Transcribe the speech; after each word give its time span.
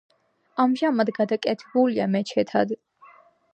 ამჟამად 0.63 1.11
გადაკეთებულია 1.19 2.09
მეჩეთად. 2.17 2.77